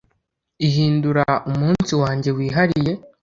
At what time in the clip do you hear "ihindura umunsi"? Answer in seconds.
0.67-1.93